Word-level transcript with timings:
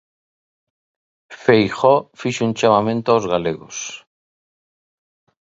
Feijóo 1.43 2.05
fixo 2.19 2.41
un 2.47 2.53
chamamento 2.59 3.09
aos 3.11 3.25
galegos. 3.33 3.77